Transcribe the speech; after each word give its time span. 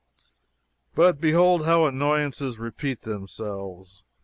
But 0.95 1.21
behold 1.21 1.65
how 1.65 1.85
annoyances 1.85 2.57
repeat 2.57 3.03
themselves. 3.03 4.03